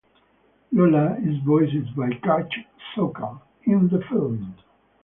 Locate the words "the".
3.89-4.01